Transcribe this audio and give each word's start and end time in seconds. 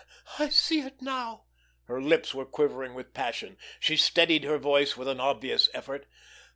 "I 0.39 0.49
see 0.49 0.79
it 0.79 0.99
now!" 0.99 1.43
Her 1.83 2.01
lips 2.01 2.33
were 2.33 2.43
quivering 2.47 2.95
with 2.95 3.13
passion. 3.13 3.59
She 3.79 3.97
steadied 3.97 4.45
her 4.45 4.57
voice 4.57 4.97
with 4.97 5.07
an 5.07 5.19
obvious 5.19 5.69
effort. 5.75 6.07